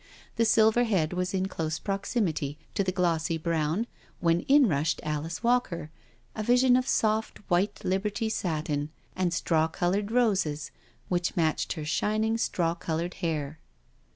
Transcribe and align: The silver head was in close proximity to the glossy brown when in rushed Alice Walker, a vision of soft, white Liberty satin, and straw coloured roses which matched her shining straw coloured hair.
The 0.35 0.45
silver 0.45 0.83
head 0.85 1.13
was 1.13 1.31
in 1.31 1.45
close 1.47 1.77
proximity 1.77 2.57
to 2.73 2.83
the 2.83 2.91
glossy 2.91 3.37
brown 3.37 3.85
when 4.19 4.39
in 4.47 4.67
rushed 4.67 4.99
Alice 5.03 5.43
Walker, 5.43 5.91
a 6.35 6.41
vision 6.41 6.75
of 6.75 6.87
soft, 6.87 7.37
white 7.51 7.85
Liberty 7.85 8.27
satin, 8.27 8.89
and 9.15 9.31
straw 9.31 9.67
coloured 9.67 10.09
roses 10.09 10.71
which 11.07 11.37
matched 11.37 11.73
her 11.73 11.85
shining 11.85 12.39
straw 12.39 12.73
coloured 12.73 13.13
hair. 13.21 13.59